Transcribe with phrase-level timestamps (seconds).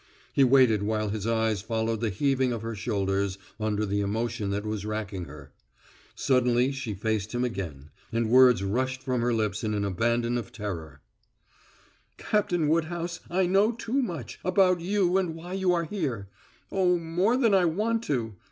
[0.33, 4.65] He waited while his eyes followed the heaving of her shoulders under the emotion that
[4.65, 5.51] was racking her.
[6.15, 10.51] Suddenly she faced him again, and words rushed from her lips in an abandon of
[10.51, 11.01] terror:
[12.17, 16.29] "Captain Woodhouse, I know too much about you and why you are here.
[16.71, 18.33] Oh, more than I want to!